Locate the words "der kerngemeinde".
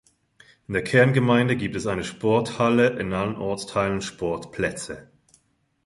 0.73-1.55